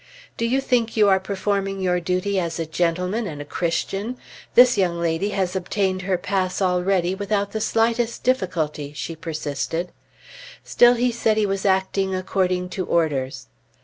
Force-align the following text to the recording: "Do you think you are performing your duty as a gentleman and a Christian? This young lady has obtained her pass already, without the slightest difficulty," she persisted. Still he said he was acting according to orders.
"Do 0.35 0.45
you 0.47 0.61
think 0.61 0.97
you 0.97 1.09
are 1.09 1.19
performing 1.19 1.79
your 1.79 1.99
duty 1.99 2.39
as 2.39 2.57
a 2.57 2.65
gentleman 2.65 3.27
and 3.27 3.39
a 3.39 3.45
Christian? 3.45 4.17
This 4.55 4.75
young 4.75 4.99
lady 4.99 5.29
has 5.29 5.55
obtained 5.55 6.01
her 6.01 6.17
pass 6.17 6.59
already, 6.59 7.13
without 7.13 7.51
the 7.51 7.61
slightest 7.61 8.23
difficulty," 8.23 8.93
she 8.93 9.15
persisted. 9.15 9.91
Still 10.63 10.95
he 10.95 11.11
said 11.11 11.37
he 11.37 11.45
was 11.45 11.67
acting 11.67 12.15
according 12.15 12.69
to 12.69 12.85
orders. 12.87 13.45